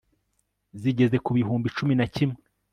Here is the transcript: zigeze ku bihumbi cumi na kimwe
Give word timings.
zigeze 0.81 1.17
ku 1.25 1.29
bihumbi 1.37 1.67
cumi 1.77 1.93
na 1.99 2.05
kimwe 2.15 2.39